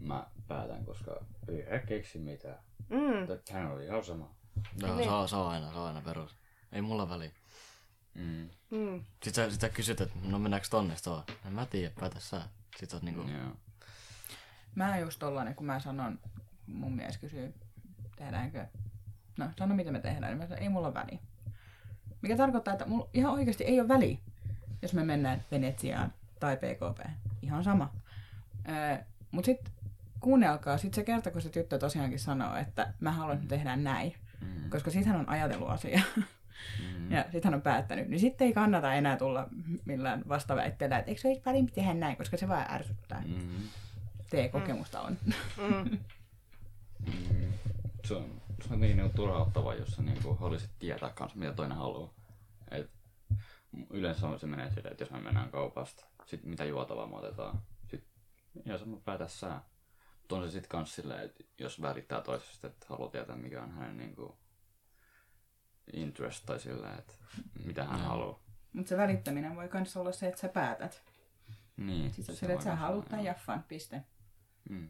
[0.00, 2.58] mä päätän, koska ei keksi mitään.
[2.88, 3.26] Mm.
[3.52, 4.34] Hän oli ihan sama.
[4.82, 5.04] Joo, Niin.
[5.04, 6.36] se, on, se on aina, se on aina perus.
[6.72, 7.30] Ei mulla väliä.
[8.14, 8.48] Mm.
[8.70, 9.04] Mm.
[9.22, 11.22] Sitten sä, sit sä kysyt, että no mennäänkö tonne, sit on.
[11.46, 12.42] En mä tiedä, päätä sä.
[12.76, 13.56] Sitten oot niinku, Joo.
[14.74, 16.18] Mä just tollanen, kun mä sanon,
[16.66, 17.54] mun mies kysyy,
[18.16, 18.66] tehdäänkö,
[19.38, 21.18] no sano mitä me tehdään, niin mä sanon, ei mulla ole väliä.
[22.22, 24.18] Mikä tarkoittaa, että mulla ihan oikeasti ei ole väliä,
[24.82, 27.10] jos me mennään Venetsiaan tai PKP.
[27.42, 27.92] Ihan sama.
[28.68, 29.72] Öö, mut sit
[30.20, 33.84] kuunnelkaa sit se kerta, kun se tyttö tosiaankin sanoo, että mä haluan, että me tehdään
[33.84, 34.14] näin.
[34.40, 34.70] Mm.
[34.70, 36.02] Koska sit hän on ajatellut asiaa.
[36.16, 36.89] Mm.
[37.10, 38.08] Ja sitten hän on päättänyt.
[38.08, 39.48] Niin sitten ei kannata enää tulla
[39.84, 43.22] millään vastaväitteellä, että eikö se olisi parempi tehdä näin, koska se vaan ärsyttää.
[43.26, 43.68] Mm.
[44.30, 45.16] Tee kokemusta on.
[45.56, 45.98] Mm.
[47.06, 47.52] Mm.
[48.04, 51.78] Se on, se on niin niinku turhauttavaa, jos sä niinku haluaisit tietää kans, mitä toinen
[51.78, 52.14] haluaa.
[52.70, 52.90] Et
[53.90, 57.62] yleensä on se menee silleen, että jos me mennään kaupasta, sit mitä juotavaa me otetaan,
[57.90, 58.04] sit
[58.66, 59.60] ihan sama päätä sä.
[60.20, 63.70] Mutta on se sit kans silleen, että jos välittää toisesta, että haluaa tietää mikä on
[63.70, 64.38] hänen niinku
[65.92, 67.14] interest tai silleen, että
[67.64, 68.42] mitä hän haluaa.
[68.72, 71.02] Mutta se välittäminen voi myös olla se, että sä päätät.
[71.76, 72.14] Niin.
[72.14, 74.04] Siis se sille, että sä haluat tämän jaffan, piste.
[74.70, 74.88] Mm.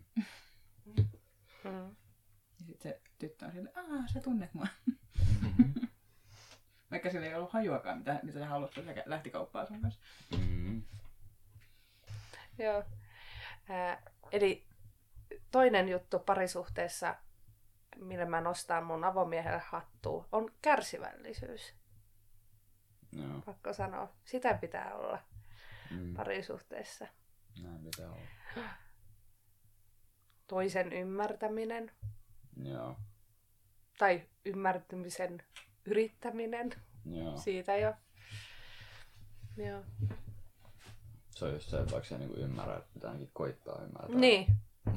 [1.64, 1.96] Mm.
[2.60, 4.66] Ja sitten se tyttö on sille, aah, sä tunnet mua.
[6.90, 10.00] Vaikka sillä ei ollut hajuakaan, mitä, mitä sä haluat, kun se lähti kauppaan sun kanssa.
[10.38, 10.82] Mm.
[12.58, 12.84] Joo.
[13.68, 14.66] Ää, eli
[15.50, 17.16] toinen juttu parisuhteessa,
[17.96, 21.74] millä mä nostan mun avomiehelle hattua, on kärsivällisyys.
[23.12, 23.40] Joo.
[23.46, 24.12] Pakko sanoa.
[24.24, 25.18] Sitä pitää olla
[25.90, 26.14] Mm.
[26.14, 27.07] parisuhteessa.
[27.62, 28.20] Näin pitää olla.
[30.46, 31.90] Toisen ymmärtäminen
[32.62, 32.96] Joo.
[33.98, 35.42] tai ymmärtymisen
[35.85, 36.70] yrittäminen.
[37.05, 37.37] Joo.
[37.38, 37.94] Siitä jo.
[39.57, 39.83] Joo.
[41.31, 44.16] Se on just se, että vaikka sä niinku ymmärrä, että pitää ainakin koittaa ymmärtää.
[44.20, 44.46] Niin.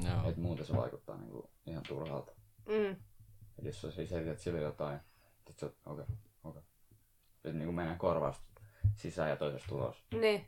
[0.04, 0.28] joo.
[0.30, 2.32] Et muuten se vaikuttaa niinku ihan turhalta.
[2.66, 2.96] Mm.
[3.58, 5.00] Et jos sä siis selität sille jotain,
[5.46, 6.08] sit sä okei, okei.
[6.44, 6.62] Okay.
[7.44, 8.44] Et niinku mennään korvasta
[8.96, 10.04] sisään ja toisesta tulos.
[10.20, 10.46] Niin.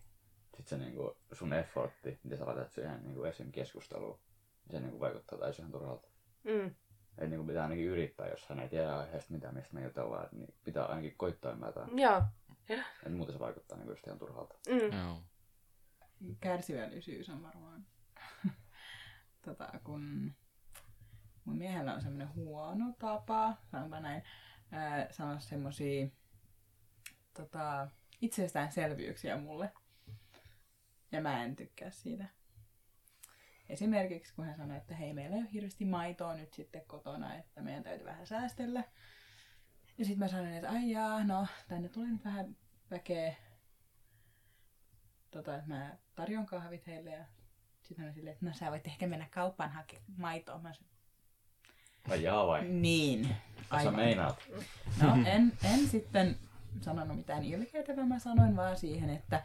[0.56, 3.52] Sit se niinku sun effortti, mitä sä laitat siihen niinku esim.
[3.52, 4.18] keskusteluun,
[4.64, 6.08] niin se niinku vaikuttaa täysin ihan turhalta.
[6.44, 6.74] Mm.
[7.18, 10.32] Et niinku pitää ainakin yrittää, jos hän ei tiedä aiheesta mitään, mistä me jutellaan, et
[10.32, 11.88] niin pitää ainakin koittaa ymmärtää.
[11.94, 12.22] Joo.
[13.06, 14.54] Et muuten se vaikuttaa niinku just ihan turhalta.
[14.68, 14.98] Mm.
[14.98, 15.22] Joo.
[16.40, 17.86] Kärsivällisyys on varmaan,
[19.46, 20.32] tota, kun
[21.46, 24.22] mun miehellä on semmoinen huono tapa, sanonpa näin,
[24.70, 26.08] ää, sanoa semmosia
[27.34, 27.88] tota,
[28.20, 29.72] itsestäänselvyyksiä mulle.
[31.12, 32.24] Ja mä en tykkää siitä.
[33.68, 37.62] Esimerkiksi kun hän sanoi, että hei, meillä ei ole hirveästi maitoa nyt sitten kotona, että
[37.62, 38.84] meidän täytyy vähän säästellä.
[39.98, 42.56] Ja sitten mä sanoin, että ai jaa, no tänne tulee nyt vähän
[42.90, 43.34] väkeä.
[45.30, 47.24] Tota, että mä tarjon kahvit heille ja
[47.82, 50.58] sitten hän silleen, että no sä voit ehkä mennä kauppaan hakemaan maitoa.
[50.58, 50.95] Mä sanoin,
[52.08, 52.64] Vai jaa vai?
[52.64, 53.28] niin.
[53.70, 53.96] Sä aivan.
[53.96, 54.38] meinaat?
[55.02, 56.36] No en, en sitten
[56.80, 59.42] sanonut mitään ilkeitä, vaan mä sanoin vaan siihen, että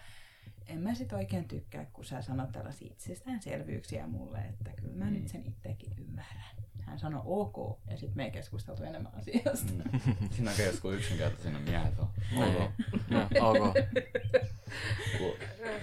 [0.68, 5.28] en mä sit oikein tykkää, kun sä sanot tällaisia itsestäänselvyyksiä mulle, että kyllä mä nyt
[5.28, 6.42] sen itsekin ymmärrän.
[6.82, 9.74] Hän sanoi ok, ja sitten me ei keskusteltu enemmän asiasta.
[9.74, 10.30] Mm.
[10.32, 12.10] Siinä on joskus yksinkertaisia ne miehet on.
[12.38, 12.72] Ok.
[13.10, 13.76] Joo, ok.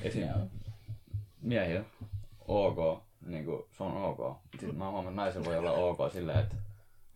[0.03, 0.29] Esim.
[1.41, 1.85] Miehillä
[2.49, 4.37] ok, niin kuin, se on ok.
[4.51, 6.57] Sitten mä huomaan, että naisen voi olla ok silleen, että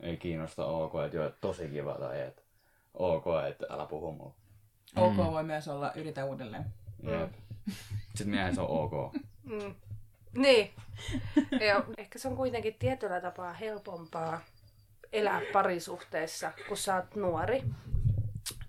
[0.02, 2.42] ei kiinnosta ok, että joo, että tosi kiva tai että
[2.94, 4.34] ok, että älä puhu mulle.
[4.96, 6.64] Ok voi myös olla yritä uudelleen.
[7.02, 7.32] Jep.
[8.14, 9.14] Sitten miehen se on ok.
[9.42, 9.74] Mm.
[10.36, 10.70] Niin.
[11.68, 14.40] Joo, ehkä se on kuitenkin tietyllä tapaa helpompaa
[15.12, 17.62] elää parisuhteessa, kun sä oot nuori.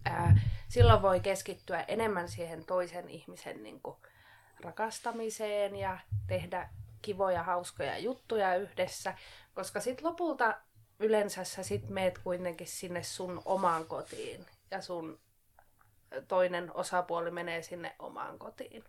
[0.06, 3.98] Ää, silloin voi keskittyä enemmän siihen toisen ihmisen niin kuin,
[4.60, 6.70] rakastamiseen ja tehdä
[7.02, 9.14] kivoja, hauskoja juttuja yhdessä,
[9.54, 10.58] koska sitten lopulta
[11.04, 15.20] yleensä sä sit meet kuitenkin sinne sun omaan kotiin ja sun
[16.28, 18.84] toinen osapuoli menee sinne omaan kotiin.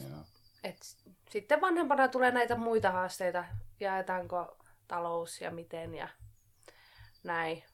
[0.00, 0.18] Joo.
[0.64, 0.96] Et
[1.30, 3.44] sitten vanhempana tulee näitä muita haasteita.
[3.80, 4.56] Jaetaanko
[4.88, 6.08] talous ja miten ja
[7.24, 7.64] näin.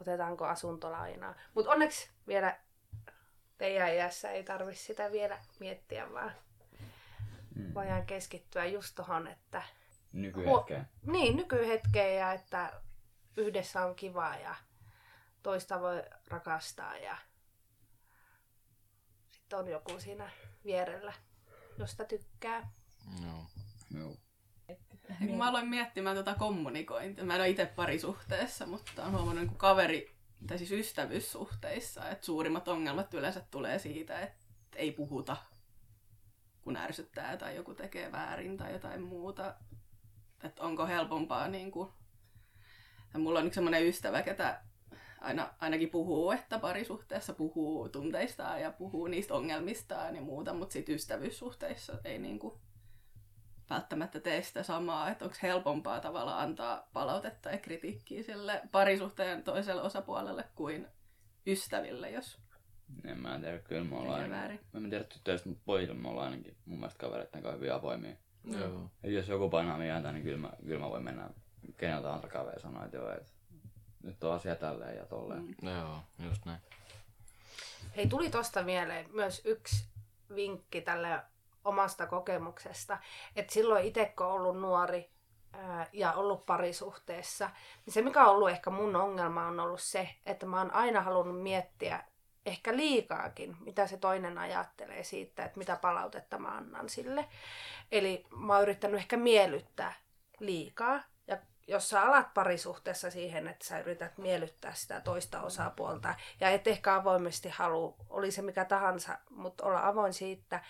[0.00, 1.34] Otetaanko asuntolainaa.
[1.54, 2.56] Mutta onneksi vielä
[3.58, 6.32] teidän iässä ei tarvi sitä vielä miettiä, vaan
[7.54, 7.74] Mm.
[7.74, 9.62] voidaan keskittyä just tohon, että
[10.12, 10.88] Nykyhetkeen.
[11.06, 12.82] niin, nykyhetkeen ja että
[13.36, 14.54] yhdessä on kivaa ja
[15.42, 17.16] toista voi rakastaa ja
[19.30, 20.30] sitten on joku siinä
[20.64, 21.12] vierellä,
[21.78, 22.72] josta tykkää.
[23.24, 23.46] Joo.
[23.98, 24.16] Joo.
[25.20, 29.46] Ja kun mä aloin miettimään tota kommunikointia, mä en ole itse parisuhteessa, mutta on huomannut
[29.46, 30.14] niin kaveri,
[30.46, 34.36] tai siis ystävyyssuhteissa, että suurimmat ongelmat yleensä tulee siitä, että
[34.76, 35.36] ei puhuta,
[36.60, 39.54] kun ärsyttää tai joku tekee väärin tai jotain muuta.
[40.44, 41.88] Että onko helpompaa niin kuin...
[43.12, 44.60] Ja mulla on yksi semmoinen ystävä, ketä
[45.20, 50.94] aina, ainakin puhuu, että parisuhteessa puhuu tunteistaan ja puhuu niistä ongelmistaan ja muuta, mutta sitten
[50.94, 52.54] ystävyyssuhteissa ei niin kuin
[53.70, 59.82] välttämättä tee sitä samaa, että onko helpompaa tavalla antaa palautetta ja kritiikkiä sille parisuhteen toiselle
[59.82, 60.86] osapuolelle kuin
[61.46, 62.42] ystäville, jos
[63.04, 64.60] En mä tiedä, kyllä me ollaan ainakin.
[64.72, 68.16] Mä en tiedä tytöistä, mutta pojilla me ollaan ainakin mun mielestä kavereiden kanssa hyvin avoimia.
[68.44, 68.90] Joo.
[69.02, 71.30] Ja jos joku painaa mieltä, niin kyllä mä, kyllä mä voin mennä
[71.76, 73.32] keneltä tahansa kaveri sanoa, että joo, että
[74.02, 75.42] nyt on asia tälleen ja tolleen.
[75.42, 75.68] Mm.
[75.68, 76.60] Joo, just näin.
[77.96, 79.88] Hei, tuli tosta mieleen myös yksi
[80.34, 81.20] vinkki tälle
[81.64, 82.98] omasta kokemuksesta,
[83.36, 85.10] että silloin itse kun ollut nuori
[85.52, 87.50] ää, ja ollut parisuhteessa,
[87.86, 91.00] niin se mikä on ollut ehkä mun ongelma on ollut se, että mä oon aina
[91.00, 92.04] halunnut miettiä
[92.46, 97.28] ehkä liikaakin, mitä se toinen ajattelee siitä, että mitä palautetta mä annan sille.
[97.92, 99.94] Eli mä oon yrittänyt ehkä miellyttää
[100.40, 101.00] liikaa.
[101.26, 106.66] Ja jos sä alat parisuhteessa siihen, että sä yrität miellyttää sitä toista osapuolta ja et
[106.66, 110.60] ehkä avoimesti halua, oli se mikä tahansa, mutta olla avoin siitä,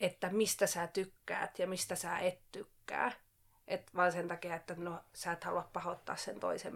[0.00, 3.12] että mistä sä tykkäät ja mistä sä et tykkää.
[3.68, 6.74] Et vaan sen takia, että no, sä et halua pahoittaa sen toisen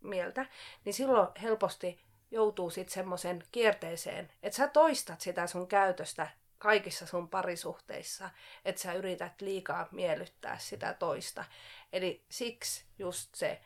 [0.00, 0.46] mieltä,
[0.84, 2.00] niin silloin helposti
[2.32, 8.30] joutuu sitten semmoisen kierteeseen, että sä toistat sitä sun käytöstä kaikissa sun parisuhteissa,
[8.64, 11.44] että sä yrität liikaa miellyttää sitä toista.
[11.92, 13.60] Eli siksi just se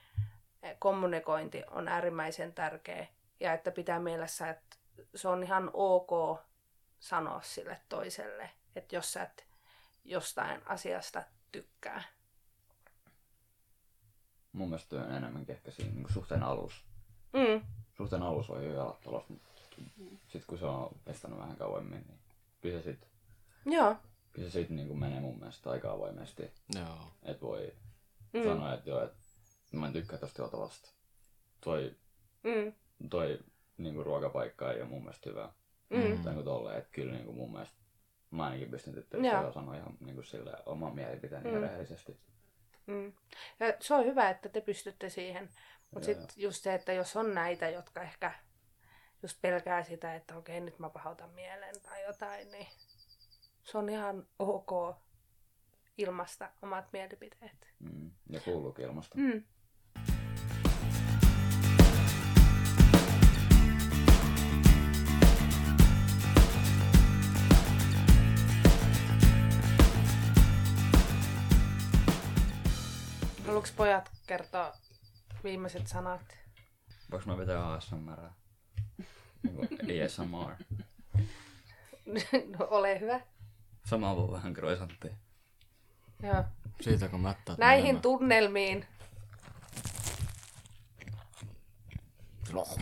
[0.62, 3.06] eh, kommunikointi on äärimmäisen tärkeä
[3.40, 4.76] ja että pitää mielessä, että
[5.14, 6.40] se on ihan ok
[6.98, 9.46] sanoa sille toiselle, että jos sä et
[10.04, 12.02] jostain asiasta tykkää.
[14.52, 16.84] Mun mielestä on enemmänkin ehkä siinä niin suhteen alussa.
[17.32, 17.62] Mm.
[17.96, 19.50] Suhteen alussa voi hyvin olla tulossa, mutta
[20.28, 22.18] sit kun se on kestänyt vähän kauemmin, niin
[22.60, 23.06] kyllä se sit,
[23.66, 23.96] Joo.
[24.32, 26.50] kyllä se sit niin kuin menee mun mielestä aika avoimesti.
[26.74, 26.98] Joo.
[27.22, 27.72] Että voi
[28.32, 28.40] Mm.
[28.40, 28.46] mm.
[28.48, 29.16] sanoa, että joo, että
[29.72, 30.90] mä en tykkää tosta juotavasta.
[31.60, 31.96] Toi,
[32.42, 32.72] Mm.
[33.10, 33.38] toi
[33.78, 35.48] niin kuin ruokapaikka ei ole mun mielestä hyvä.
[35.90, 36.22] Mm.
[36.22, 37.76] Tai niin tolleen, että kyllä niin kuin mun mielestä
[38.30, 41.56] mä ainakin pystyn tyttöystävällä sanoa ihan niin kuin sille oman mielipiteeni Mm.
[41.56, 41.62] mm.
[41.62, 42.16] rehellisesti.
[42.86, 43.12] Mm.
[43.60, 45.48] Ja se on hyvä, että te pystytte siihen.
[45.90, 48.32] Mutta sitten just se, että jos on näitä, jotka ehkä
[49.22, 52.66] just pelkää sitä, että okei, nyt mä pahoitan mielen tai jotain, niin
[53.62, 54.96] se on ihan ok
[55.98, 57.66] ilmasta omat mielipiteet.
[57.78, 58.10] Mm.
[58.30, 59.18] Ja kuuluukin ilmasta.
[59.18, 59.44] Mm.
[73.66, 74.72] Haluatko pojat kertoa
[75.44, 76.20] viimeiset sanat?
[77.10, 78.30] Voinko mä vetää ASMR?
[79.42, 79.68] Niin kuin
[80.04, 80.56] ASMR.
[82.58, 83.20] no, ole hyvä.
[83.84, 85.14] Sama voi vähän kroisanttia.
[86.22, 86.44] Joo.
[86.80, 88.02] Siitä kun mättäät Näihin menemään.
[88.02, 88.86] tunnelmiin.
[92.44, 92.78] Kiitos.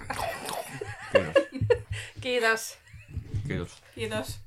[2.20, 2.78] Kiitos.
[3.48, 3.82] Kiitos.
[3.94, 4.38] Kiitos.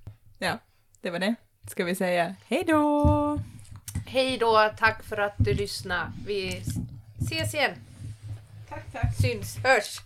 [0.42, 0.60] Ja,
[1.04, 1.36] det var det.
[1.72, 3.40] Ska vi säga hej då?
[4.10, 6.12] Hej då, tack för att du lyssnade.
[6.26, 6.64] Vi
[7.22, 7.72] ses igen.
[8.70, 9.16] Tack, tack.
[9.22, 10.00] Syns, hörs.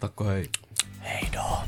[0.00, 0.48] Takko hei.
[1.00, 1.62] Hei då.